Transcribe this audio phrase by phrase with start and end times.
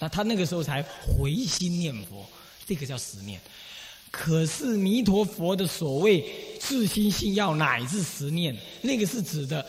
[0.00, 2.26] 那他那个时候才回心念佛，
[2.66, 3.40] 这个叫十念。
[4.10, 6.24] 可是弥陀佛的所谓
[6.58, 9.64] 自心信要乃至十念，那个是指的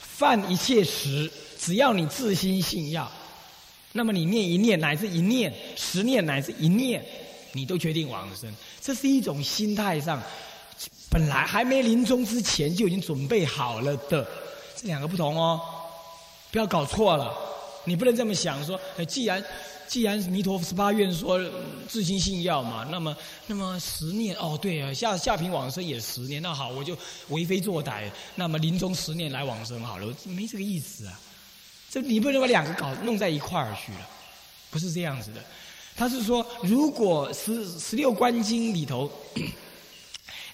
[0.00, 3.08] 犯一切时，只要你自心信要，
[3.92, 7.04] 那么你念一念乃至一念，十念乃至一念，
[7.52, 8.52] 你都决定往生。
[8.80, 10.20] 这是一种心态上，
[11.08, 14.26] 本来还没临终之前就已经准备好了的，
[14.74, 15.60] 这两个不同哦，
[16.50, 17.32] 不要搞错了。
[17.86, 19.42] 你不能这么想说，既然。
[19.88, 21.40] 既然弥陀十八愿说
[21.86, 23.16] 自心信要嘛，那么
[23.46, 31.20] 那么十年哦，对啊，下下品往生也十年，那好，我就为非作歹，那么临终十年来往生好了，没这个意思啊。
[31.88, 34.08] 这你不能把两个搞弄在一块儿去了，
[34.70, 35.40] 不是这样子的。
[35.94, 39.08] 他是说，如果十十六观经里头，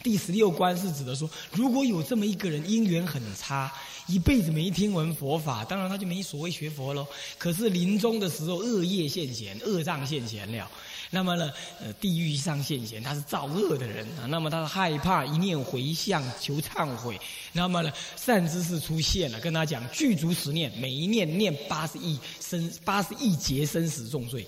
[0.03, 3.73] 第十六关是指的说，如果有这么一个人因缘很差。
[4.09, 7.07] 一辈子没听闻佛法，当然他就没所谓学佛喽。
[7.39, 10.69] 可是临终的时候，恶业现前，恶障现前了。
[11.09, 14.27] 那么呢，呃，地狱上现前，他是造恶的人啊。
[14.27, 17.19] 那么他害怕一念回向求忏悔。
[17.53, 24.45] 那么呢，善知识出现了，跟他讲具足十念，每一念念八十亿生八十亿劫生死重罪。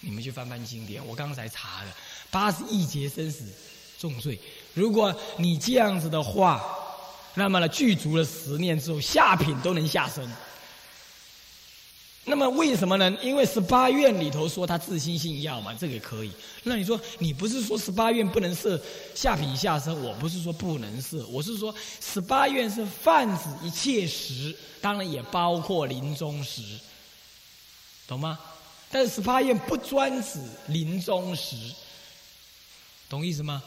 [0.00, 1.92] 你们去翻翻经典，我刚才查的
[2.30, 3.44] 八十亿劫生死
[3.98, 4.40] 重罪。
[4.74, 6.76] 如果你这样子的话。
[7.32, 10.28] 那么呢，具足了十念之后，下品都能下生。
[12.24, 13.08] 那么为什么呢？
[13.22, 16.32] 因为十八愿里头说他自心性要嘛，这个可以。
[16.64, 18.78] 那你说你不是说十八愿不能设
[19.14, 20.02] 下品下生？
[20.02, 26.62] 我不是说不能设，我是说十八愿是泛指一切时，当然也包括临终时，
[28.08, 28.36] 懂吗？
[28.90, 31.54] 但是十八愿不专指临终时，
[33.08, 33.62] 懂意思吗？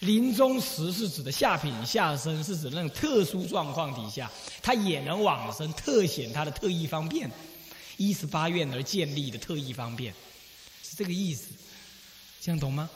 [0.00, 4.30] 临终时是指的下品下生，是指那种特殊状况底下，
[4.62, 7.28] 他也能往生，特显他的特异方便，
[7.96, 10.14] 一十八愿而建立的特异方便，
[10.84, 11.48] 是这个意思，
[12.40, 12.88] 这样懂吗？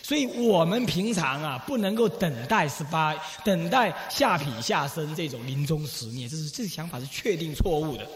[0.00, 8.06] 所以我们平常啊，不能够等待十八，等待下品下生这种临终时念，这是这个想法是确定错误的。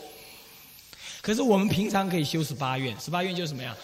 [1.23, 3.77] 可是我们平常可以修十八愿，十八愿就是什么呀？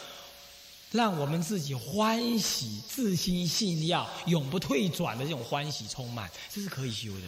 [0.94, 7.26] 让我们自己欢喜、自心信要、永不退转的这种欢喜充满，这是可以修的。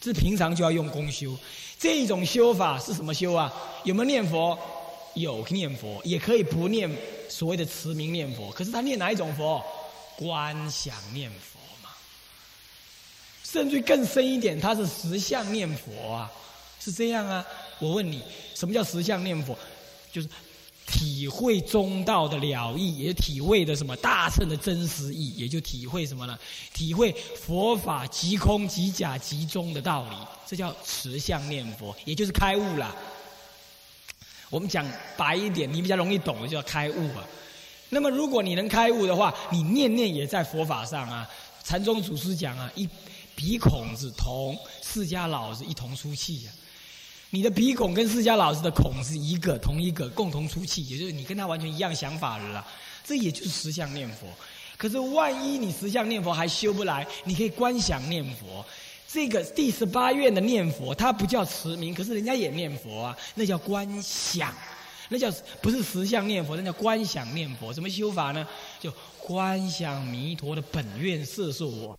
[0.00, 1.36] 这平常就要用功修。
[1.78, 3.52] 这种修法是什么修啊？
[3.84, 4.58] 有没有念佛？
[5.12, 6.90] 有念佛，也可以不念
[7.28, 8.50] 所谓的持名念佛。
[8.52, 9.62] 可是他念哪一种佛？
[10.16, 11.90] 观想念佛嘛。
[13.44, 16.32] 甚至更深一点，他是实相念佛啊，
[16.80, 17.44] 是这样啊。
[17.78, 18.22] 我问你，
[18.54, 19.54] 什么叫实相念佛？
[20.10, 20.28] 就是。
[20.92, 26.38] 体会中道的了义，也体会的什么大乘的真实义，也就体会什么呢？
[26.74, 30.16] 体会佛法即空即假即中的道理，
[30.46, 32.94] 这叫持相念佛，也就是开悟了。
[34.50, 34.86] 我们讲
[35.16, 37.26] 白一点，你比较容易懂的，就叫开悟啊。
[37.88, 41.26] 那么如果你能开悟的话，你念念也在佛法上啊。
[41.64, 42.86] 禅宗祖师讲啊，一
[43.34, 46.52] 鼻孔子同释迦老子一同出气呀。
[47.34, 52.62] 你的鼻孔跟释迦老师的孔是一个，同一个，共同出气，也就是你跟他完全一样想法了。
[53.02, 54.26] 这也就是实相念佛。
[54.76, 58.62] 可是万一你实相念佛还修不来，你可以观想念佛。
[59.08, 64.54] 这个第十八愿的念佛，它不叫持名，可是人家也念佛啊，那叫观想，
[65.08, 65.32] 那叫
[65.62, 67.72] 不是实相念佛，那叫观想念佛。
[67.72, 68.46] 怎么修法呢？
[68.78, 71.98] 就观想弥陀的本愿摄受我。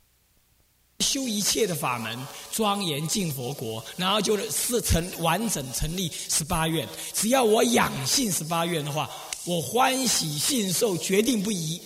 [1.04, 2.18] 修一切的法门，
[2.52, 6.88] 庄严进佛国，然后就是成完整成立十八愿。
[7.14, 9.10] 只要我养性十八愿的话，
[9.44, 11.80] 我欢喜信受，决定不移。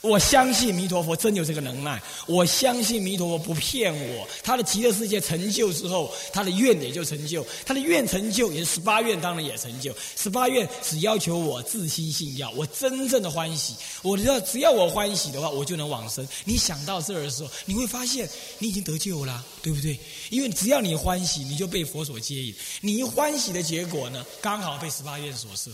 [0.00, 4.28] 我相信弥陀佛真有这个能耐，我相信弥陀佛不骗我。
[4.42, 9.94] 他的极乐世界成就之后，他的愿也就成就，他的愿成就，也是十八愿当然也成就。
[10.16, 13.74] 十八愿只要求我自心信要，我真正的欢喜。
[14.02, 16.26] 我知道只要我欢喜的话，我就能往生。
[16.44, 18.28] 你想到这儿的时候，你会发现
[18.58, 19.98] 你已经得救了，对不对？
[20.30, 22.54] 因为只要你欢喜，你就被佛所接引。
[22.80, 25.70] 你一欢喜的结果呢，刚好被十八愿所摄，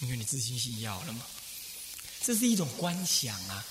[0.00, 1.20] 因为你自心信要了嘛。
[2.28, 3.64] 这是一种观想啊！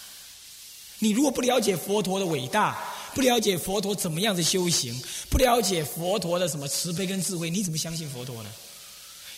[0.98, 5.00] 你如果不了解佛陀的伟大，不了解佛陀怎么样的修行，
[5.30, 8.50] 不了解佛陀的什么慈悲跟智慧，你怎么相信佛陀呢？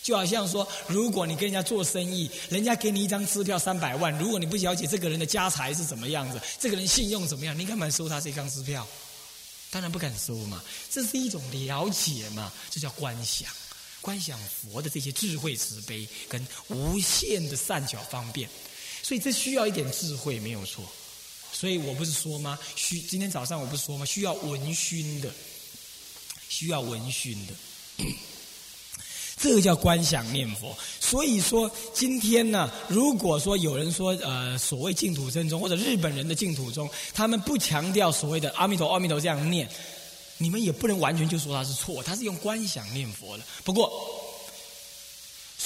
[0.02, 8.88] 就好像说，如果你跟人家做生意，人家给你一张支票三百万，如果你不了解这个人的家财是怎么样子，这个人信用怎么样，你敢不敢收他这张支票？
[9.70, 10.64] 当然不敢收嘛！
[10.90, 13.52] 这是一种了解嘛，这叫观想，
[14.00, 18.50] 观想佛的这些智慧慈悲跟无限的善巧方便。
[19.02, 20.84] 所以这需要一点智慧，没有错。
[21.52, 22.58] 所以我不是说吗？
[22.76, 24.06] 需今天早上我不是说吗？
[24.06, 25.30] 需要闻熏的，
[26.48, 27.54] 需要闻熏的。
[29.42, 30.78] 这个叫观想念佛。
[31.00, 39.68] 所以说，今天呢，如果说有人说，呃，所谓净土真宗或者日本人的净土宗，他们不强调所谓的阿弥陀阿弥陀这样念，
[40.38, 43.44] 你们也不能完全就说他是错，他是用观想念佛的。
[43.64, 43.90] 不过，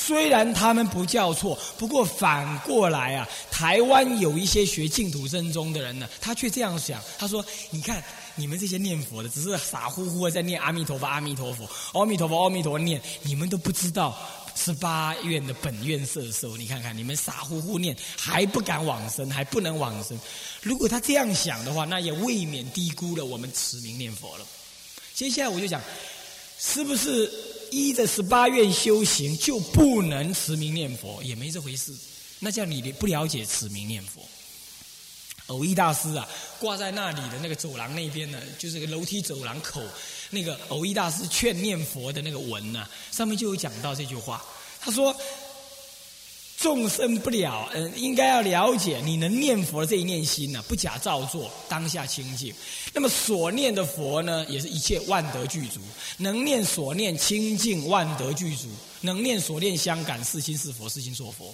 [0.05, 8.03] 虽然他们不叫错，不过反过来啊，台湾有一些学净土真宗的人呢，他却这样想，他说：“你看。”
[8.35, 14.17] 你们这些念佛的，只是傻乎乎的在念阿弥陀佛，阿弥陀佛，阿弥陀佛，阿弥陀佛念，你们都不知道
[14.55, 16.57] 十八愿的本愿色受。
[16.57, 20.19] 你看看，你们傻乎乎念，还不敢往生，还不能往生。
[20.63, 24.45] 如果他这样想的话，那也未免低估了我们持名念佛了。
[25.13, 25.79] 接下来我就讲，
[26.57, 27.31] 是不是
[27.73, 31.21] 依着十八愿修行就不能持名念佛？
[31.23, 31.91] 也没这回事。
[32.39, 34.21] 那叫你不了解持名念佛。
[35.47, 36.27] 偶一大师啊，
[36.59, 39.81] 挂在那里的那个走廊那边呢，就是个楼梯走廊口，
[40.29, 44.43] 那个偶一大师劝念佛的那个文呢，上面就有讲到这句话。
[44.79, 45.15] 他说
[46.63, 52.53] ：“众生不了，嗯，应该要了解，你能念佛这一念心呢，不假造作，当下清净。
[52.93, 55.81] 那么所念的佛呢，也是一切万德具足，
[56.15, 58.69] 能念所念清净，万德具足，
[59.01, 61.53] 能念所念相感，是心是佛，是心作佛。”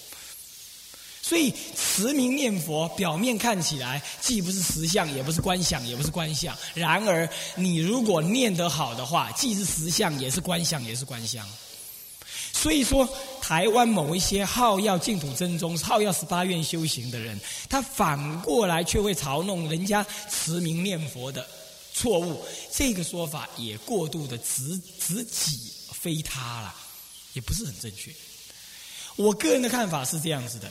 [1.24, 6.56] 所以持名念佛，表面看起来既不是实相，也不是观想，也不是观相。
[6.76, 11.44] 然而，你如果念得好的话，既是实相，也是观想，也是观相。
[12.62, 13.08] 所以说，
[13.42, 17.40] 台湾某一些好要净土真宗、好要十八愿修行的人，
[17.70, 21.48] 他反过来却会嘲弄人家持名念佛的
[21.94, 22.44] 错误。
[22.70, 26.76] 这个说法也过度的直直己非他了，
[27.32, 28.12] 也不是很正确。
[29.16, 30.70] 我个人的看法是这样子的。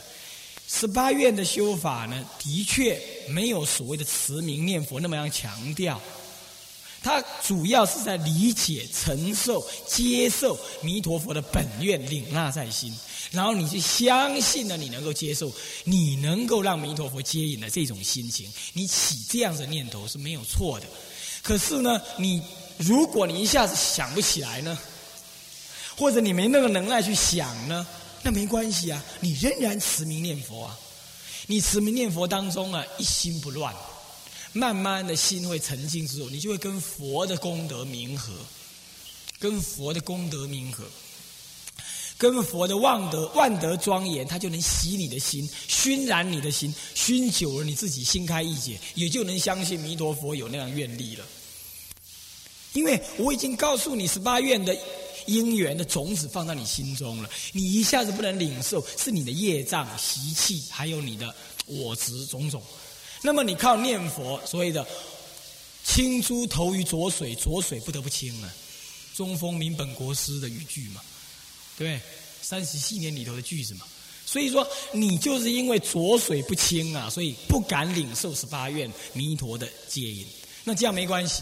[0.67, 5.99] 十八愿的修法呢，的确没有所谓的持名念佛那么样强调。
[7.01, 12.93] 他主要是在理解、承受、接受弥陀佛的本愿，领纳在心，
[13.31, 15.51] 然后你去相信了，你能够接受，
[15.85, 20.85] 你能够让弥陀佛接引的这种心情，你起这样的念头是没有错的。
[21.41, 22.41] 可是呢，你
[22.77, 24.77] 如果你一下子想不起来呢，
[25.97, 27.87] 或者你没那个能耐去想呢？
[28.21, 30.77] 那没关系啊，你仍然持名念佛啊。
[31.47, 33.73] 你持名念佛当中啊，一心不乱，
[34.53, 38.33] 慢慢的心会沉静之后，你就会跟佛的功德冥合，
[39.39, 40.83] 跟佛的功德冥合，
[42.17, 51.25] 跟佛的万德万德庄严，它就能洗你的心，熏染你的心，熏久了，你自己心开意解，也就能相信弥陀佛有那样愿力了。
[52.73, 54.77] 因为我已经告诉你十八愿的。
[55.25, 61.35] 因缘的种子放到你心中了，你一下子不能领受，是你的业障习气，还有你的
[61.67, 62.59] 我执种种。
[63.21, 64.85] 那么你靠念佛，所谓的
[65.83, 68.53] 清珠投于浊水，浊水不得不清啊。
[69.15, 71.01] 中风明本国师的语句嘛，
[71.77, 72.01] 对，对
[72.41, 73.85] 三十七年里头的句子嘛。
[74.25, 80.25] 所以说，你就是因为浊水不清啊，所以不敢领受十八愿弥陀的接引。
[80.63, 81.41] 那这样没关系。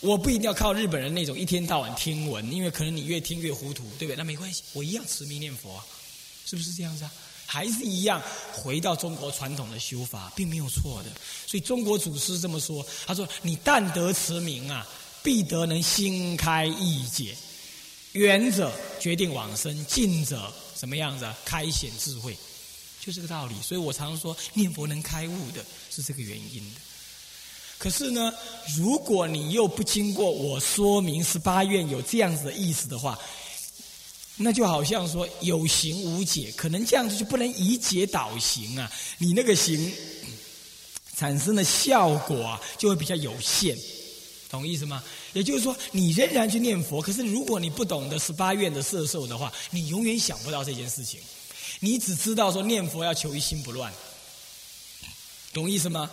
[0.00, 4.16] 我不一定要靠日本人那种一天到晚听闻，因为可能你越听越糊涂，对不对？
[4.16, 5.84] 那没关系，我一样持名念佛，啊，
[6.46, 7.12] 是不是这样子啊？
[7.52, 11.10] 还是一样回到中国传统的修法，并没有错的。
[11.48, 14.86] 所以中国祖师这么说，他说：“你但得持名啊，
[15.20, 17.36] 必得能心开意解，
[18.12, 21.28] 远者决定往生，近者什么样子？
[21.44, 22.38] 开显智慧，
[23.00, 23.56] 就这个道理。
[23.60, 26.80] 所以我常说，念佛能开悟的，是这个原因的。”
[27.78, 28.32] 可是呢，
[28.76, 33.18] 如果你又不经过我说明十八愿有这样子的意思的话，
[34.42, 38.90] 那就好像说有形无解，可能这样子就不能以解导行啊。
[39.18, 39.92] 你那个行
[41.14, 43.76] 产生的效果啊，就会比较有限，
[44.48, 45.04] 懂意思吗？
[45.34, 51.20] 也就是说，你仍然去念佛，可是如果你不懂得十八愿的摄受的话，你永远想不到这件事情。
[51.80, 53.92] 你只知道说念佛要求一心不乱，
[55.52, 56.10] 懂意思吗？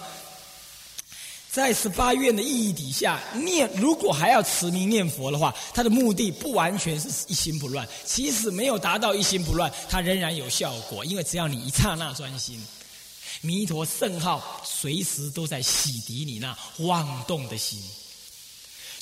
[1.57, 7.87] 在十八愿的意义底下，念如果还要持名念佛的话，他的目的不完全是一心不乱。
[8.05, 11.03] 即使没有达到一心不乱，它仍然有效果。
[11.03, 12.63] 因为只要你一刹那专心，
[13.41, 17.81] 弥陀圣号随时都在洗涤你那妄动的心。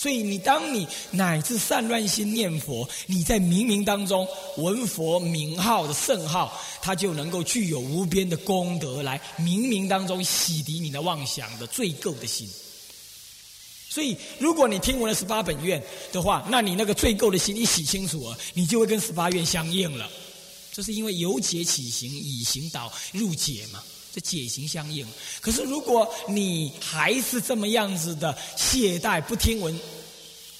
[0.05, 12.47] 所以，你当你乃至散乱心念佛，你在冥冥当中闻佛名号的圣号，它就能够具有无边的功德，来冥冥当中洗涤你的妄想的罪垢的心。
[13.89, 20.07] 所以，如果你听闻了十八本愿的话，那你那个罪垢的心一洗清楚了，你就会跟十八愿相应了。
[20.71, 23.81] 这是因为由解起行，以行导入解嘛。
[24.13, 25.05] 这解行相应，
[25.41, 29.77] 可是如果你还是这么样子的懈怠不听闻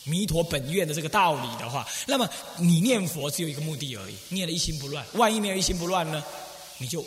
[0.06, 5.06] 弥陀本愿的这个道理的话，那么你念佛只有一个目的而已，念了一心不乱。
[5.14, 6.24] 万一没有一心不乱呢，
[6.78, 7.04] 你就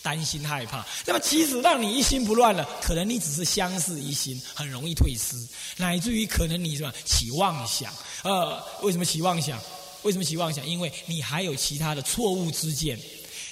[0.00, 0.86] 担心害怕。
[1.04, 5.36] 那么即使让你一心不乱了，可能你只是相似一心，很容易退失，
[5.76, 7.92] 乃至于可能你什么起妄想。
[8.22, 9.60] 呃，为什么起妄想？
[10.02, 10.66] 为什么起妄想？
[10.66, 12.98] 因为你还有其他的错误之见，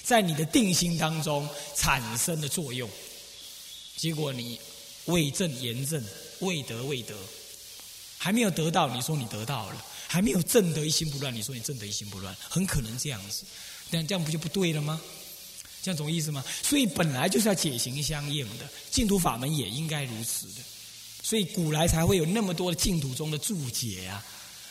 [0.03, 2.89] 在你的定心当中产生的作用，
[3.97, 4.59] 结果你
[5.05, 6.03] 未正言正，
[6.39, 7.13] 未得未得。
[8.19, 13.45] 还没有得到，你说你得到了；还没有正得一心不乱，你说你正得一心不乱，很可能这样子。
[13.89, 14.99] 那这样不就不对了吗？
[15.81, 16.43] 这样懂意思吗？
[16.61, 20.61] 所以本来就是要解行相应的，净土法门也应该如此的。
[21.23, 24.23] 所以古来才会有那么多的净土中的注解啊。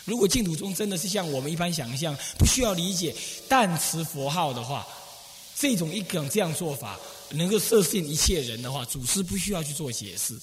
[0.04, 3.14] 如果净土中真的是像我们一般想象，不需要理解
[3.48, 4.86] 但持佛号的话，
[5.58, 6.98] 这种一种这样做法
[7.30, 10.38] 能够摄信一切人的话，祖师不需要去做解释。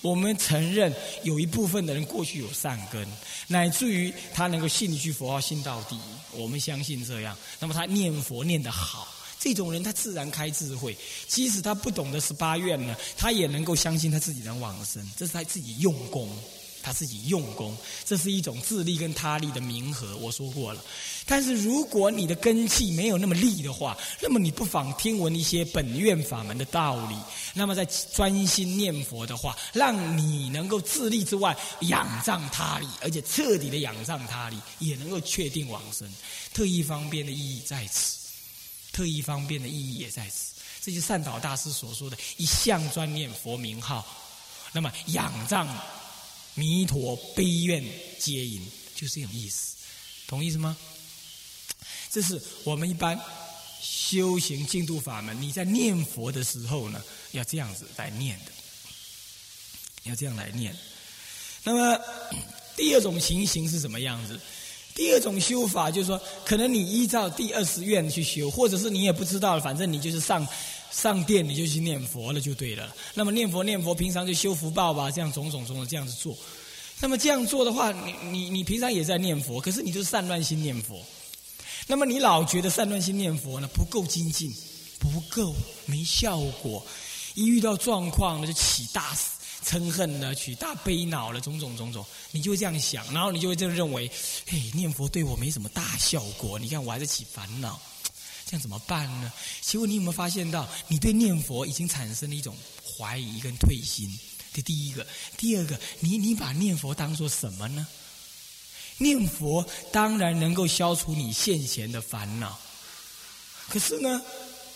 [0.00, 3.06] 我们承认有一部分的人过去有善根，
[3.48, 5.98] 乃至于他能够信一句佛号信到底。
[6.32, 9.08] 我们相信这样，那么他念佛念得好，
[9.40, 10.96] 这种人他自然开智慧。
[11.26, 16.30] 即使他不懂得十八愿呢，他也能够相信他自己能往生，这是他自己用功。
[16.82, 20.16] 他自己用功，这是一种自利跟他利的冥合。
[20.16, 20.82] 我说过了，
[21.26, 27.16] 但是如果你的根气没有那么利的话，那么你不妨听闻一些本愿法门的道理，
[27.54, 36.08] 那么在专心念佛的话，让你能够自利之外，仰仗他利，而且彻底的仰仗他利，也能够确定往生。
[36.54, 38.16] 特意方便的意义在此，
[38.92, 40.54] 特意方便的意义也在此。
[40.80, 44.06] 这就是善导大师所说的一向专念佛名号，
[44.72, 45.68] 那么仰仗。
[46.58, 47.84] 弥陀悲愿
[48.18, 48.60] 接引，
[48.96, 49.76] 就是这种意思，
[50.26, 50.76] 懂意思吗？
[52.10, 53.16] 这是我们一般
[53.80, 57.00] 修行净土法门，你在念佛的时候呢，
[57.30, 58.50] 要这样子来念的，
[60.02, 60.76] 要这样来念。
[61.62, 62.00] 那么
[62.76, 64.40] 第二种情形是什么样子？
[64.96, 70.44] 第二种修法就是说，可能你依照第二十愿去修，或者是你也不知道，反正你就是上。
[70.90, 72.94] 上殿你就去念佛了就对了。
[73.14, 76.36] 那么念佛念佛，平常就修福报吧，这样种种种种这样子做。
[77.00, 81.00] 那么这样做的话，你你你平常也在念佛，可是你就是散乱心念佛。
[81.86, 84.52] 那么你老觉得散乱心念佛呢不够精进，
[84.98, 85.54] 不够
[85.86, 86.84] 没效果。
[87.34, 89.16] 一遇到状况呢就起大
[89.64, 94.10] 嗔恨了，起大悲恼了，种种种种，你就会这样想，然后你就会这样认为：
[94.46, 96.58] 嘿，念佛对我没什么大效果。
[96.58, 97.80] 你看我还在起烦恼。
[98.48, 99.30] 这样怎么办呢？
[99.60, 104.18] 结果你有没有发现到，你对念佛已经产生了一种怀疑跟退心？
[104.54, 107.86] 这第一个，第二个，你你把念佛当做什么呢？
[108.96, 112.58] 念佛当然能够消除你现前的烦恼，
[113.68, 114.22] 可是呢，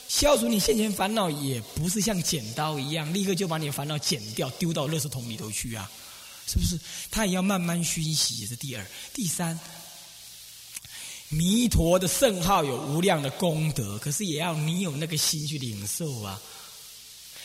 [0.07, 5.91] 消除你现前烦恼也不是像剪刀一样，立刻就把你的烦恼剪掉，丢到垃圾桶里头去啊，
[6.47, 6.79] 是不是？
[7.11, 8.43] 它也要慢慢熏习。
[8.43, 9.59] 这是第二，第三。
[11.35, 16.39] 弥陀的圣号有无量的功德，可是也要你有那个心去领受啊，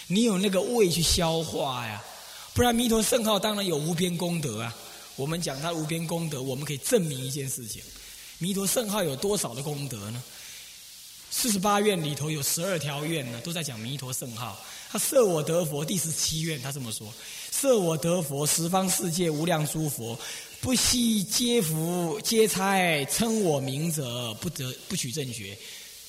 [0.07, 2.03] 你有那个胃去消化呀，
[2.53, 4.75] 不然弥陀圣号当然有无边功德啊。
[5.15, 7.81] 我们讲它无边功德，我们可以证明一件事情：
[8.39, 10.21] 弥陀圣号有多少的功德呢？
[11.31, 14.59] 四十八愿里头有十二条愿呢，都在讲弥陀圣号。
[14.89, 17.07] 他设我得佛第十七愿，他这么说：
[17.51, 20.17] 设我得佛，十方世界无量诸佛。
[20.59, 25.55] 不惜皆福皆差，称我名者不得不取正觉。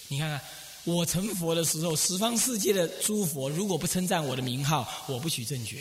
[0.08, 0.40] 你看看，
[0.84, 5.76] 我成佛的时候，十方世界的诸佛如果不称赞我的名号，我不取正觉。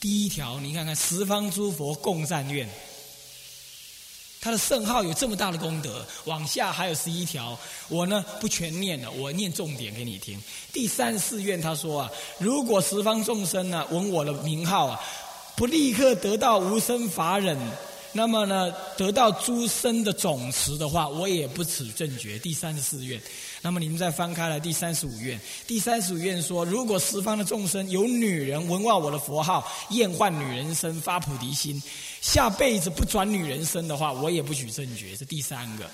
[0.00, 2.68] 第一条，你看看十方诸佛共赞愿，
[4.40, 6.04] 他的圣号有这么大的功德。
[6.24, 10.38] 往下还有十一条，我呢不全念了，我念重点给你听。
[10.72, 15.00] 第三四愿他说啊，如果十方众生呢闻我的名号啊。
[15.56, 17.56] 不立刻得到无生法忍，
[18.12, 22.38] 那么呢，得到诸生的总持的话，我也不持正觉。
[22.38, 23.18] 第三十四愿，
[23.62, 25.40] 那么你们再翻开了第三十五愿。
[25.66, 31.82] 第三十五愿说，如果十方的众生有女人闻望我的佛号，厌患女人身，发菩提心，
[32.20, 35.16] 下辈子不转女人身的话，我也不取正觉。
[35.16, 35.84] 这第三个。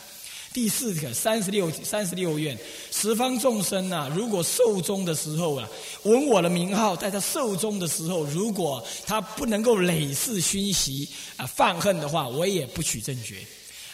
[0.52, 2.56] 第四个三十六三十六愿，
[2.90, 5.68] 十方众生呐，如果寿终的时候啊，
[6.02, 13.36] 闻我的名号，在他寿终的时候，如果他不能够累世熏习啊犯恨的话，我也不取正觉。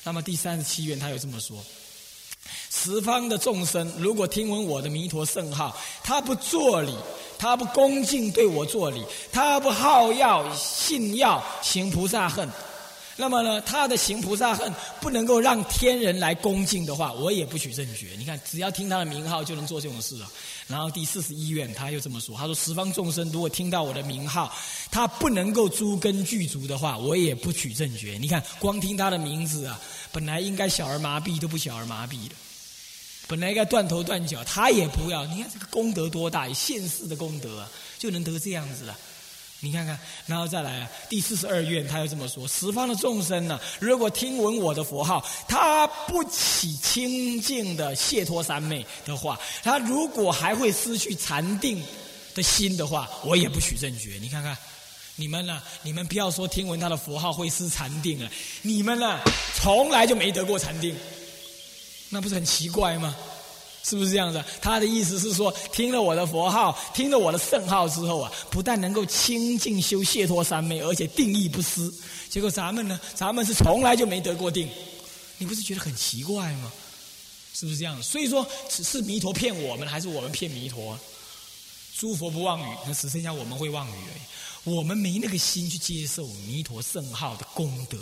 [0.03, 1.57] 那么第三十七愿他又这么说：
[2.71, 6.93] 十方的众生如果听闻我的弥陀圣号，他不作礼，
[7.39, 12.49] 他不恭敬对我作礼，他不好药信药行菩萨恨。
[13.21, 18.11] 那么呢，他的行菩萨恨不能够让天人来恭敬的话，我也不取正觉。
[18.17, 20.31] 你看，只要听他的名号就能做这种事了。
[20.69, 24.55] 然后第四十一愿他又这么说：他说十方众生如果听到我的名号，
[24.89, 28.17] 他不能够诸根具足的话，我也不取正觉。
[28.21, 29.81] 你看，光听他的名字啊，
[30.13, 32.37] 本来应该小儿麻痹都不小儿麻痹的，
[33.27, 35.27] 本来应该断头断脚，他也不要。
[35.27, 38.97] 你看这个功德多大，现世的功德啊，就能得这样子了。
[39.61, 51.83] 你看看，然后再来啊，第四十二愿，他又这么说：十方的众生呢，如果听闻我的佛号，他不起清净的解脱三昧的话，他如果还会失去禅定
[52.37, 54.17] 的心的话，我也不许正觉。
[54.21, 54.57] 你看看，
[55.17, 55.61] 你们呢？
[55.83, 58.31] 你们不要说听闻他的佛号会失禅定了，
[58.63, 59.19] 你们呢，
[59.57, 60.95] 从来就没得过禅定，
[62.11, 63.13] 那不是很奇怪吗？
[63.83, 64.45] 是不是这样子？
[64.61, 71.91] 他的意思是说，听了我的佛号，听了我的圣号之后啊，不但能够清净修解脱三昧，而且定力不失。
[72.29, 74.69] 结果咱们呢，咱们是从来就没得过定，
[75.39, 76.73] 你不是觉得很奇怪吗？
[77.55, 78.03] 是不是这样？
[78.03, 80.99] 所以说，只是弥陀骗我们，还是我们骗弥陀？
[81.97, 84.77] 诸佛不妄语，那只剩下我们会妄语而已。
[84.77, 87.99] 我们没那个心去接受弥陀圣号的功德，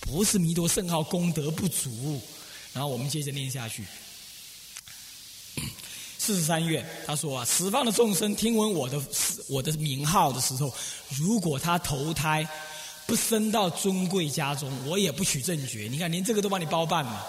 [0.00, 2.20] 不是弥陀圣号功德不足。
[2.72, 3.84] 然后我们接着念下去。
[6.28, 9.00] 四十三愿，他说啊，十方的众生听闻我的
[9.48, 10.70] 我的名号的时候，
[11.16, 12.46] 如果他投胎
[13.06, 15.88] 不生到尊贵家中，我也不取正觉。
[15.90, 17.26] 你看，连这个都帮你包办了。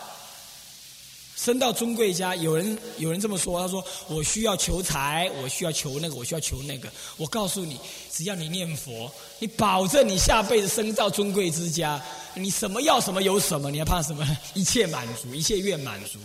[1.38, 6.92] 生到尊贵家，有人有人这么说，他说我需要求财，我需要求那个，我需要求那个。
[7.16, 7.80] 我告诉你，
[8.12, 12.04] 只要你念佛，你保证你下辈子生到尊贵之家，
[12.34, 14.28] 你什么要什么有什么，你还怕什么？
[14.54, 16.20] 一切满足，一切愿满足。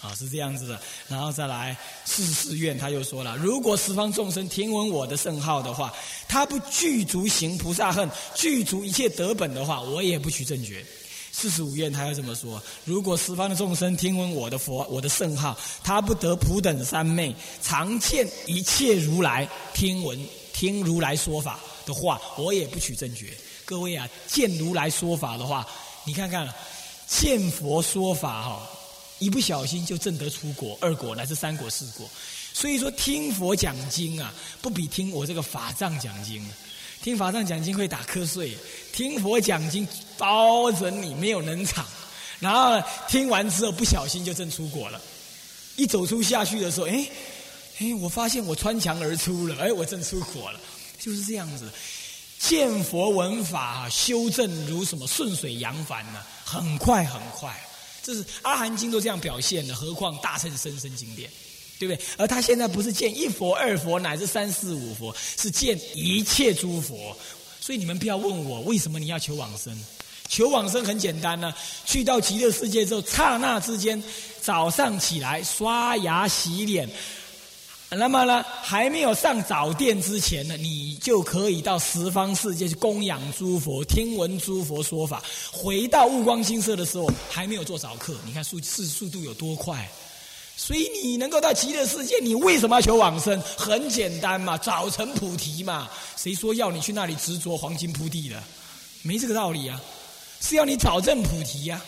[0.00, 5.92] 啊，是这样子的，然后再来四十四愿，他又说了：如果十方众生听闻我的圣号的话，
[6.28, 10.84] 他不具足行菩萨恨，具足一切德本的话，我也不取正觉。
[11.32, 20.18] 四十五愿，他又这么说：如果十方的众生听闻我的佛、我的圣号，他不得普等三昧，常见一切如来听闻
[20.52, 23.36] 听如来说法的话，我也不取正觉。
[23.64, 25.66] 各位啊，见如来说法的话，
[26.04, 26.48] 你看看，
[27.06, 28.77] 见佛说法哈。
[29.18, 32.08] 一不小心就证得出国、二国乃至三国、四国，
[32.52, 36.44] 所以说听佛讲经啊，不比听我这个法藏讲经。
[37.00, 38.56] 听法藏讲经会打瞌睡，
[38.92, 41.86] 听佛讲经包准你没有能场。
[42.40, 45.00] 然后听完之后不小心就证出国了，
[45.76, 47.08] 一走出下去的时候，哎
[47.78, 50.60] 哎，我发现我穿墙而出了，哎，我证出国了，
[50.98, 51.70] 就是这样子。
[52.40, 56.22] 见佛闻法修正如什么顺水扬帆呢？
[56.44, 57.56] 很快很快。
[58.08, 61.30] 这是阿含经都这样表现的，何况大乘深深经典，
[61.78, 62.02] 对不对？
[62.16, 67.14] 而他现在不是见一佛、二佛，乃至三四五佛，是见一切诸佛。
[67.60, 69.78] 所以你们不要问我为什么你要求往生？
[70.26, 71.52] 求往生很简单呢，
[71.84, 74.02] 去到极乐世界之后，刹那之间，
[74.40, 76.88] 早上起来刷牙洗脸。
[77.90, 85.22] 那么呢，还没有上早殿之前呢，你就可以到十方世界去供养诸佛，听闻诸佛说法。
[85.50, 88.14] 回到悟光金色的时候，还没有做早课。
[88.26, 89.90] 你看速速速度有多快？
[90.54, 93.40] 所以你能够到极乐世界，你为什么要求往生？
[93.56, 95.88] 很简单嘛，早成菩提嘛。
[96.14, 98.42] 谁说要你去那里执着黄金铺地的？
[99.00, 99.80] 没这个道理啊，
[100.42, 101.82] 是要你早证菩提呀。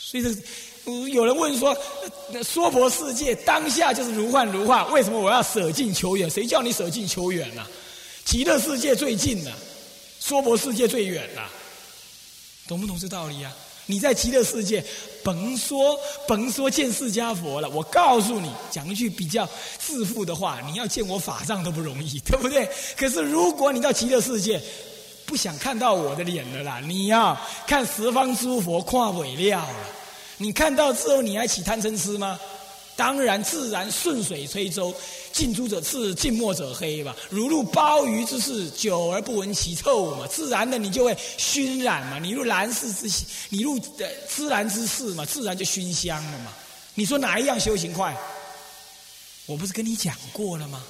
[0.00, 0.36] 所以这。
[0.84, 1.76] 有人问说
[2.42, 6.28] ：“娑婆世界当下就是如幻如化，为什么我要舍近求远？
[6.28, 7.64] 谁叫你舍近求远呢？
[8.24, 9.52] 极乐世界最近了，
[10.18, 11.48] 娑婆世界最远了，
[12.66, 13.52] 懂不懂这道理啊？
[13.86, 14.84] 你在极乐世界，
[15.22, 22.68] 甭说甭说见释迦佛了，我告诉你，讲一句比较自负的话，你要见我法藏都不容易， 对不对？
[22.96, 24.60] 可是如果你到极乐世界，
[25.26, 29.88] 不想看到我的脸了啦，你要看十方诸佛跨尾料了。”
[30.42, 32.36] 你看到之后，你还起贪嗔痴吗？
[32.96, 34.92] 当然，自然顺水推舟，
[35.32, 37.14] 近朱者赤，近墨者黑吧。
[37.30, 40.26] 如入鲍鱼之肆，久而不闻其臭嘛。
[40.26, 42.18] 自然的，你就会熏染嘛。
[42.18, 43.08] 你入兰室之，
[43.50, 43.78] 你入
[44.28, 46.52] 自然之事嘛，自然就熏香了嘛。
[46.94, 48.14] 你说哪一样修行快？
[49.46, 50.82] 我不是跟你讲过了吗？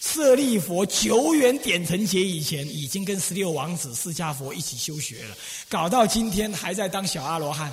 [0.00, 5.36] 舍利佛久远点成劫以前，已经跟十六王子释迦佛一起修学了，
[5.68, 7.72] 搞到今天还在当小阿罗汉。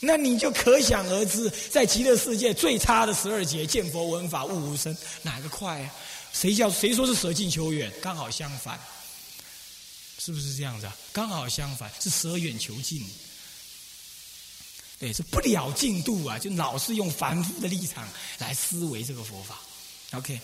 [0.00, 5.94] 那你就可想而知，在极乐世界最差的十二劫见佛闻法悟无生，哪个快啊？
[6.32, 7.90] 谁叫谁说是舍近求远？
[8.02, 8.78] 刚好相反，
[10.18, 10.96] 是不是这样子啊？
[11.12, 13.02] 刚好相反，是舍远求近。
[14.98, 18.06] 对，是不了进度啊，就老是用凡夫的立场
[18.38, 19.58] 来思维这个佛法。
[20.12, 20.38] OK，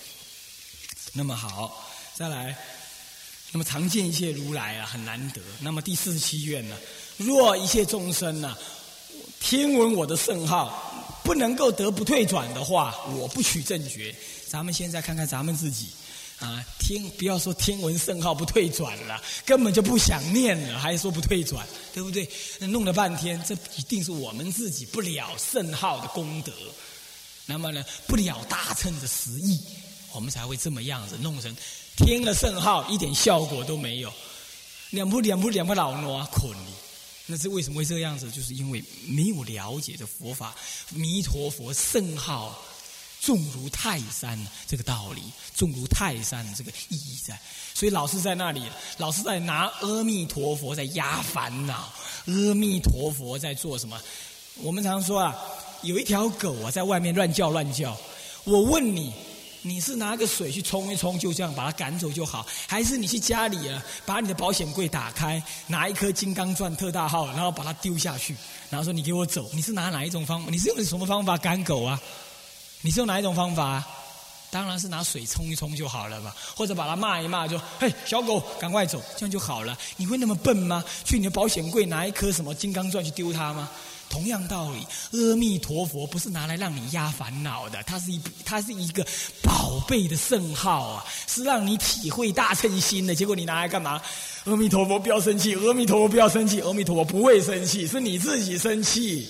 [1.13, 2.57] 那么好，再来。
[3.51, 5.43] 那么常见一切如来啊，很难得。
[5.61, 6.77] 那么第四十七愿呢？
[7.19, 8.57] 若一切众生呢，
[9.41, 14.15] 听闻我的圣号，不能够得不退转的话，我不取正觉。
[14.49, 15.89] 咱们现在看看咱们自己。
[16.39, 22.29] 啊，听不要说听闻圣号不退转了，根本就不想念了，还说不退转，对不对？
[22.59, 26.53] 弄了半天，这一定是我们自己不了圣号的功德。
[27.47, 29.61] 那么呢，不了大乘的实意，
[30.13, 31.57] 我们才会这么样子弄成
[31.97, 34.13] 听了圣号一点效果都没有，
[34.91, 36.82] 两不两不两不老挪捆你。
[37.33, 38.31] 那是为什么会这样子？
[38.31, 40.55] 就是因为没有了解的佛法，
[40.91, 42.63] 弥陀佛圣号。
[43.23, 45.23] 重如泰山，这个道理，
[45.55, 47.41] 重如泰山，这个意义在。
[47.73, 48.65] 所以老是在那里，
[48.99, 51.93] 老是在拿阿弥陀佛在压烦恼，
[52.27, 53.97] 阿弥陀佛在做什么？
[54.57, 55.39] 我们常说啊，
[55.83, 57.97] 有一条狗啊，在外面乱叫乱叫。
[58.43, 59.15] 我问你，
[59.65, 68.37] 你是拿个水去冲一冲，就这样把它赶走就好，还是你去家里啊，把你的保险柜打开，拿一颗金刚钻特大号，然后把它丢下去，
[68.71, 69.49] 然后说你给我走？
[69.53, 70.45] 你是拿哪一种方？
[70.51, 72.01] 你是用什么方法赶狗啊？
[72.81, 73.85] 你是用哪一种方法？
[74.51, 79.79] 当然是拿水冲一冲就好了嘛，或者把它骂一骂，就嘿小狗赶快走，这样就好了。
[79.97, 80.85] 你会那么笨吗？
[81.05, 83.71] 去你的保险柜拿一颗什么金刚钻去丢它吗？
[84.13, 89.05] 同样道理，阿弥陀佛不是拿来让你压烦恼的，它是一它是一个
[89.43, 93.15] 宝贝的圣号啊，是让你体会大乘心的。
[93.15, 94.03] 结果你拿来干嘛？
[94.45, 99.27] 阿弥陀佛不要生气，阿弥陀佛不要生气，阿弥陀佛不会生气，是你自己生气。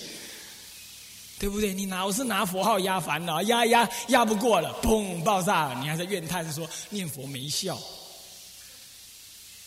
[1.39, 1.73] 对不对？
[1.73, 7.77] 你拿我是拿佛号压烦恼，压压压不过了，砰爆炸了，你还在怨叹说念佛没效，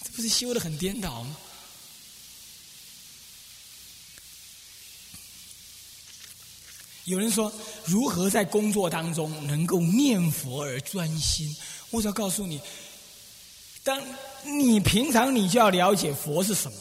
[0.03, 1.35] 这不是修的很颠倒吗？
[7.05, 7.51] 有人说
[7.85, 11.55] 如何在工作当中能够念佛而专心？
[11.91, 12.59] 我要告诉你，
[13.83, 14.01] 当
[14.43, 16.77] 你平常你就要了解佛是什么。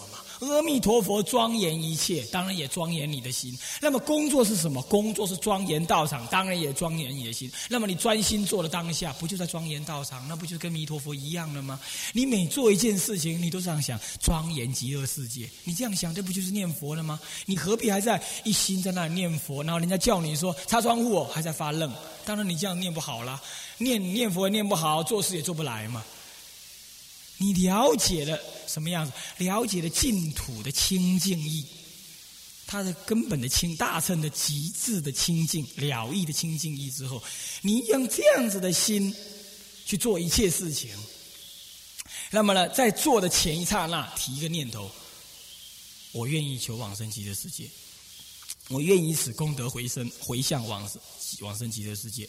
[0.50, 3.56] 阿弥陀佛，庄严一切，当然也庄严你的心。
[3.80, 4.82] 那么工作是什么？
[4.82, 7.50] 工作是庄严道场，当然也庄严你的心。
[7.68, 10.26] 那么你专心做的当下，不就在庄严道场？
[10.28, 11.78] 那不就跟弥陀佛一样了吗？
[12.12, 15.48] 你每做一件事情，你都这样想：庄严极乐世界。
[15.64, 17.18] 你这样想，这不就是念佛了吗？
[17.46, 19.62] 你何必还在一心在那里念佛？
[19.62, 21.92] 然后人家叫你说擦窗户，还在发愣。
[22.24, 23.40] 当然你这样念不好了，
[23.78, 26.02] 念念佛念不好，做事也做不来嘛。
[27.36, 29.12] 你了解了什么样子？
[29.38, 31.66] 了解了净土的清净意，
[32.66, 37.22] 它的根本的清大乘的极致的清净了义的清净意之后，
[37.60, 39.14] 你用这样子的心
[39.84, 40.90] 去做一切事情。
[42.30, 44.90] 那么呢，在做的前一刹那，提一个念头：
[46.12, 47.68] 我愿意求往生极乐世界，
[48.68, 51.00] 我愿意使功德回生回向往生
[51.40, 52.28] 往生极乐世界，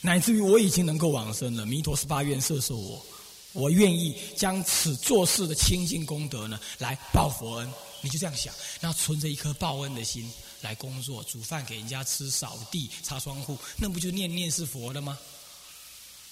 [0.00, 1.66] 乃至于我已经能够往生了。
[1.66, 3.04] 弥陀十八愿摄受我。
[3.54, 7.72] 我愿意将此做事的清净功德呢，来报佛恩。
[8.02, 15.18] 你就这样想，那存着一颗报恩的心来工作，煮饭给人家吃，扫地、擦窗户，那不就念念是佛的吗？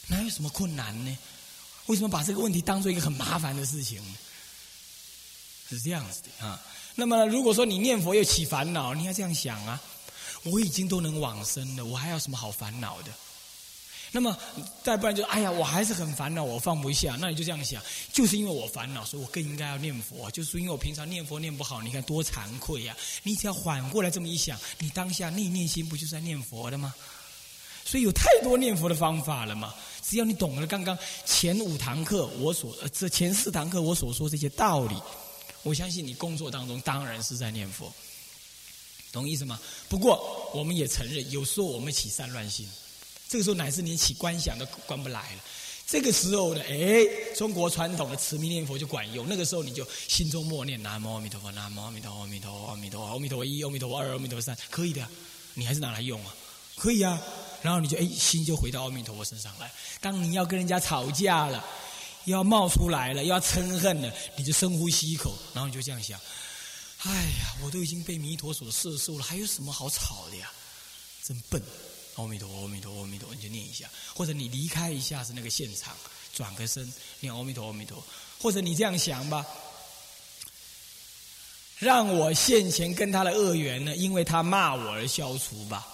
[0.09, 1.17] 哪有什么困难呢？
[1.87, 4.03] 为什么把这个问题当做一个很麻烦的事情？
[5.71, 6.61] 是这样子的啊。
[6.95, 9.81] 那么，如果说你念佛又起烦恼，你要这样想啊：
[10.43, 13.11] 我已经都能往生了，我还要什么好烦恼的？
[14.15, 14.37] 那么
[14.83, 17.17] 再不然就哎呀，我还是很烦恼，我放不下。
[17.19, 20.31] 那你就这样想，就是因为我烦恼，所以我更应该要念佛。
[20.31, 22.95] 就是因为我平常念佛念不好，你看多惭愧呀！
[23.23, 26.95] 你只要缓过来这么一想，你当下念念心不就是在念佛的吗？
[27.87, 29.75] 所以有太多念佛的方法了嘛。
[30.03, 34.95] 只要你懂了刚刚前五堂课我所这前四堂课我所说这些道理，
[35.63, 37.91] 我相信你工作当中当然是在念佛，
[39.11, 39.59] 懂意思吗？
[39.89, 42.69] 不过我们也承认，有时候我们起散乱心。
[43.33, 45.41] 这个时候乃至连起观想都观不来了，
[45.87, 49.27] 这个时候呢，哎，中国传统的持名念佛就管用。
[49.27, 55.09] 那个时候你就心中默念南无阿弥陀佛，南无阿弥陀佛，阿弥陀佛，阿弥陀佛，阿弥陀一，阿弥陀佛二，阿弥陀佛三，可以的。
[55.55, 56.35] 你还是拿来用啊？
[56.77, 57.19] 可以啊。
[57.63, 59.73] 然后你就哎，心就回到阿弥陀佛身上来。
[60.03, 61.65] 当你要跟人家吵架了，
[62.27, 66.21] 要冒出来了，要嗔恨了，你就深呼吸一口，然后你就这样想：
[67.05, 70.53] 哎呀，我都已经被弥陀所摄受了，还有什么好吵的呀？
[71.25, 71.63] 真笨。
[72.17, 75.97] 阿弥陀佛，阿弥陀佛，阿弥陀，你就念一下，或者你离开一下是那个现场，
[76.35, 78.05] 转个身念阿弥陀，阿弥陀，
[78.39, 79.47] 或者你这样想吧，
[81.79, 85.87] 让我现前跟他的恶缘呢，因为他骂我而消除吧。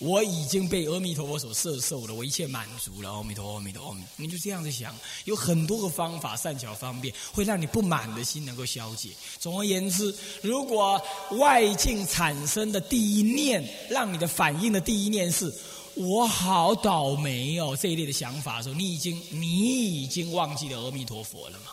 [0.00, 3.12] 我已经被阿弥陀佛所摄受了，我一切满足了。
[3.12, 9.10] 阿弥陀佛，阿弥陀佛，你就这样子想，有很多个方法，善巧方便，会让你不满的心能够消解。
[9.38, 10.98] 总而言之，如果
[11.32, 15.54] 外境产生的第一念，让你的反应的第一念是
[15.94, 21.66] 我好倒霉哦这一类的想法的时候，你已经你已经忘记了阿弥陀佛了嘛？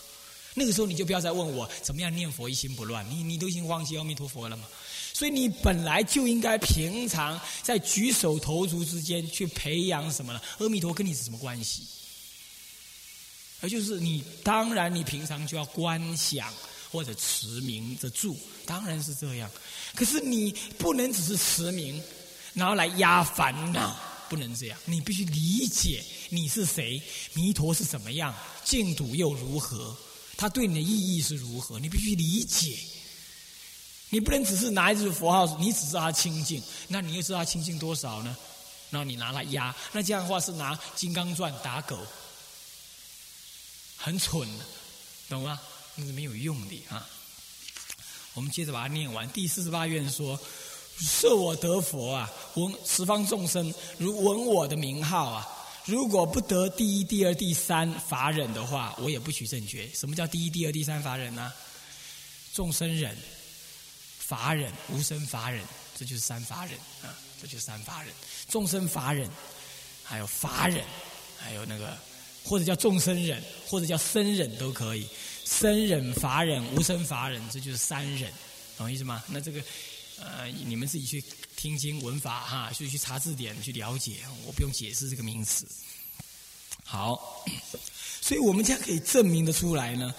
[0.54, 4.66] 那个时候你就不要再问我怎么样念佛一心不乱，你你都已经忘记阿弥陀佛了嘛？
[5.18, 10.40] 所以你本来就应该平常在举手投足之间去培养什么呢？
[10.60, 11.82] 阿弥陀跟你是什么关系？
[13.60, 16.54] 而就是你当然你平常就要观想
[16.92, 19.50] 或者持名着住，当然是这样。
[19.96, 22.00] 可是你不能只是持名，
[22.54, 24.00] 然后来压烦恼，
[24.30, 24.78] 不能这样。
[24.86, 27.02] 你必须理解你是谁，
[27.34, 29.98] 弥陀是怎么样，净土又如何，
[30.38, 32.78] 它对你的意义是如何，你必须理解。
[34.10, 38.36] 你不能只是拿一只佛号，你只知道它清净，那你又知道它清净多少呢？
[38.90, 42.00] 然后你拿来压，那这样的话是拿金刚钻打狗，
[43.98, 44.48] 很蠢，
[45.28, 45.60] 懂吗？
[45.96, 47.06] 那是没有用的啊。
[48.34, 49.28] 我们接着把它念完。
[49.32, 50.40] 第四十八愿说：
[51.00, 55.48] 设我得佛啊，闻十方众生如闻我的名号啊，
[55.84, 59.90] 如果不得第一、第二、第三法忍的话，我也不取正觉。
[59.94, 61.52] 什么叫第一、第二、第三法忍呢？
[62.54, 63.18] 众生忍。
[64.28, 65.64] 法忍、无生法忍，
[65.98, 67.16] 这就是三法忍啊！
[67.42, 68.14] 这就是三法忍，
[68.50, 69.30] 众生法忍，
[70.04, 70.84] 还有法忍，
[71.38, 71.98] 还有那个
[72.44, 75.08] 或者叫众生忍，或者叫生忍都可以。
[75.46, 78.30] 生忍、法忍、无生法忍，这就是三忍，
[78.76, 79.24] 懂意思吗？
[79.30, 79.64] 那这个
[80.20, 81.24] 呃，你们自己去
[81.56, 85.66] 听经闻法哈，去去查字典去了解，我不用解释这个名词。
[86.84, 87.46] 好，
[88.20, 90.14] 所以我们将可以证明的出来呢。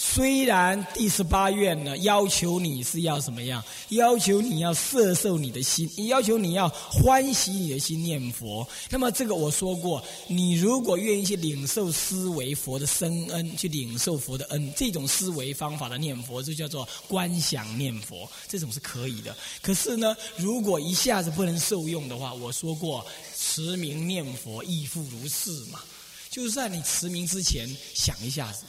[0.00, 3.60] 虽然第十八愿呢要求你是要什么样？
[3.88, 8.64] 要求你要摄受你的心，要求你要欢喜你的心念佛。
[8.90, 19.36] 那么这个我说过，你如果愿意去领受思维佛的深恩，去领受佛的恩，这种思维方法的念佛就叫做观想念佛，这种是可以的。
[19.60, 23.04] 可是呢，如果一下子不能受用的话，我说过
[23.36, 25.80] 持名念佛亦复如是嘛，
[26.30, 28.62] 就是在你持名之前想一下子。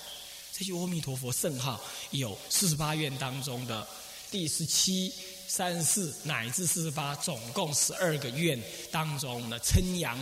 [0.59, 1.79] 这句阿弥陀佛圣号
[2.11, 3.87] 有四十八愿当中的
[4.29, 5.09] 第十七、
[5.47, 10.19] 三十四乃至四十八，总共十二个愿当中的称扬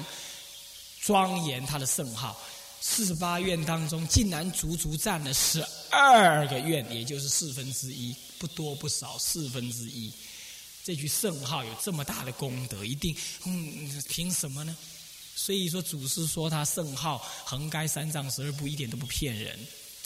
[1.02, 2.39] 庄严他的圣号。
[2.80, 10.13] 四十八愿当中，竟然足足占了十二个愿，也就是四分之一，不多不少，四分之一。
[10.84, 14.78] 这句圣号有这么大的功德，一定嗯，凭什么呢？
[15.36, 19.60] 所以说，祖师说他圣号横该三藏十二部，一点都不骗人。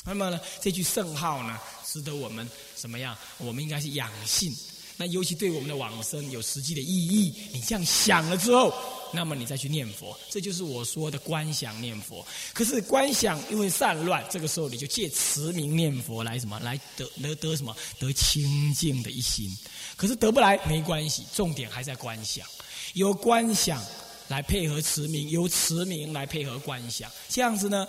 [0.03, 3.15] 那么呢，这句圣号呢，值得我们怎么样？
[3.37, 4.55] 我们应该是养性。
[4.97, 7.33] 那尤其对我们的往生有实际的意义。
[7.53, 8.71] 你这样想了之后，
[9.13, 12.23] 那么你再去念佛，这就是我说的观想念佛。
[12.53, 16.59] 可是观想因为散乱，这个时候你就借持名念佛来什么？
[16.59, 17.75] 来得得得什么？
[17.99, 19.49] 得清净的一心。
[19.95, 22.45] 可是得不来没关系，重点还在观想。
[22.93, 23.83] 由观想
[24.27, 27.87] 来配合持名，由持名来配合观想，这样子呢？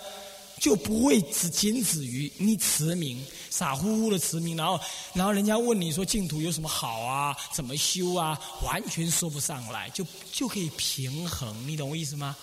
[0.63, 4.79] 就不会只仅止于你持名，傻乎乎的持名，然后，
[5.13, 7.35] 然后人家问你说净土有什么好啊？
[7.51, 8.39] 怎么修啊？
[8.63, 12.33] 完全说不上来，就就可以平衡，你懂我意思吗？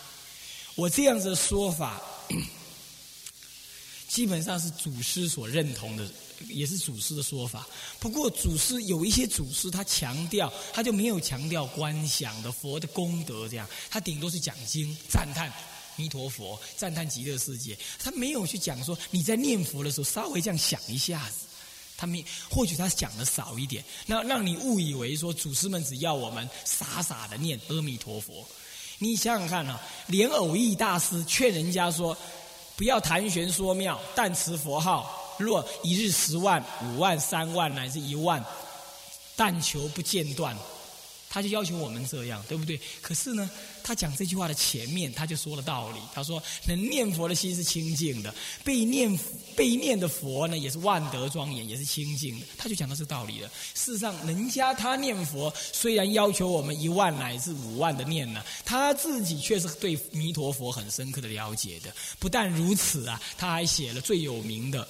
[0.75, 1.99] 我这样子的说法，
[4.07, 6.07] 基本上是祖师所认同的，
[6.47, 7.67] 也是祖师的说法。
[7.99, 15.51] 不过祖师有一些祖师他强调，他就没有强调观想的佛的功德，这样他顶多是讲经赞叹。
[16.01, 17.77] 弥陀佛，赞叹极乐世界。
[17.99, 21.47] 他没有去讲说你在念佛的时候稍微这样想一下子，
[21.99, 28.47] 他没或许他讲的少一点，那让你误以为说祖师们只要我们傻傻的念阿弥陀佛。
[28.99, 32.17] 你想想看啊，连偶益大师劝人家说，
[32.77, 38.45] 不要谈玄说妙，但持佛号，若一日十万、五万、三万乃至一万，
[39.37, 40.57] 但求不间断。
[41.33, 42.79] 他就要求我们这样，对不对？
[43.01, 43.49] 可是呢，
[43.85, 46.01] 他讲这句话的前面，他就说了道理。
[46.13, 49.17] 他说：“能念佛的心是清净的，被念
[49.55, 53.49] 被念的佛呢，也是万德庄严，也是清净的。”他就讲到这个道理了。
[53.75, 61.95] 事实上，人家他念佛，虽然要求我们一万乃至五万的念呢，他自己却是对弥陀佛很深刻的了解的。
[62.19, 64.89] 不但如此啊，他还写了最有名的。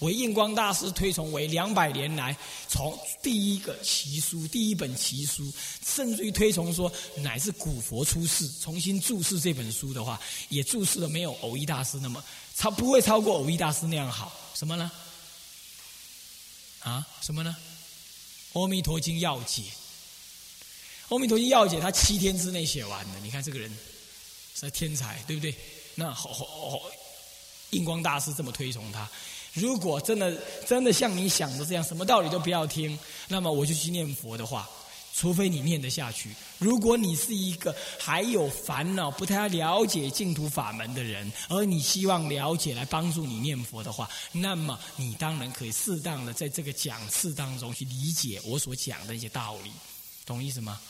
[0.00, 2.36] 为印光大师推崇为两百年来
[2.68, 5.50] 从第一个奇书，第一本奇书，
[5.86, 12.22] 甚至于推崇说乃是古佛出世，重新注释这本书的话，也注释的没有偶一大师那么
[12.56, 14.32] 超，不会超过偶一大师那样好。
[14.54, 14.90] 什么呢？
[16.80, 17.54] 啊，什么呢？
[18.60, 19.62] 《阿弥陀经要解》，
[21.10, 23.20] 《阿弥陀经要解》他七天之内写完的。
[23.20, 23.70] 你看这个人
[24.54, 25.54] 是天才，对不对？
[25.94, 26.80] 那好好好，
[27.70, 29.08] 印光大师这么推崇他。
[29.54, 30.36] 如果真的
[30.66, 34.68] 真的像你想的这样，什么道理都不要听，那么我就去念佛的话，
[35.14, 36.30] 除非你念得下去。
[36.58, 49.72] 如果你是一个还有烦恼、不太了解净土法门的人，而你希望了解来帮助你念佛的话，那么你当然可以适当的在这个讲次当中去理解我所讲的一些道理，
[50.24, 50.80] 懂意思吗？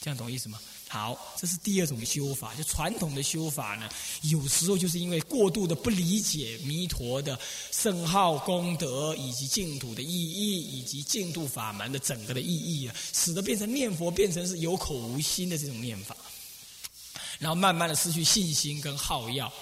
[0.00, 0.58] 这样懂意思吗？
[0.94, 3.88] 好，这是第二种修法，就传统的修法呢，
[4.22, 7.36] 有时候就是因为过度的不理解弥陀的
[7.72, 16.16] 圣号功德，以及净土的意义，以及净土法门的整个的意义啊，使得变成念佛变成是有口无心的这种念法，
[17.40, 19.52] 然后慢慢的失去信心跟好药。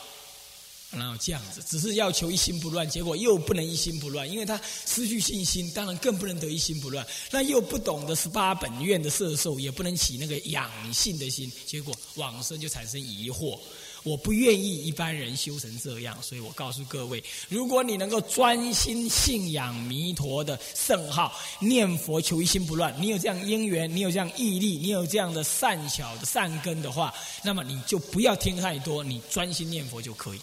[0.95, 7.07] 然后这样子，只是要求一心不乱，结果又不能一心不乱，因为他失去信心，当然更不能得一心不乱。
[7.31, 13.59] 那又不懂得十八本愿的摄受，也不能起那个养性的心，结果往生就产生疑惑。
[14.05, 30.41] 我不愿意一般人修成这样，所以我告诉各位：如果你能够专心信仰弥陀的圣号，念佛求一心不乱，你有这样因缘，你有这样毅力，你有这样的善巧的善根的话，那么你就不要听太多，你专心念佛就可以。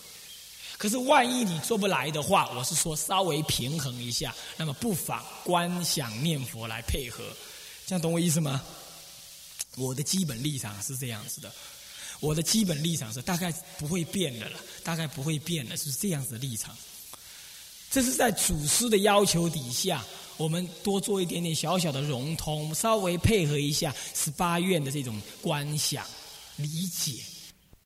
[0.80, 7.22] 可是，万一你做不来的话，我是说稍微平衡一下，那么不妨观想念佛来配合，
[7.86, 8.64] 这样懂我意思吗？
[9.76, 11.52] 我的基本立场是这样子的，
[12.22, 16.74] 我的基本立场是大概不会变的了，大概不会变的，是这样子的立场。
[17.92, 20.02] 这是在祖师的要求底下，
[20.38, 26.06] 我们多做一点点小小的融通，稍微配合一下十八愿的这种观想
[26.56, 27.16] 理解。